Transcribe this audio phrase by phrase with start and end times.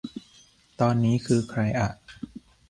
[0.81, 1.89] ตอนนี้คือใครอ่ะ